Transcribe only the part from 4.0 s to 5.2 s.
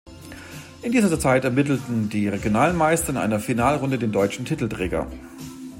deutschen Titelträger.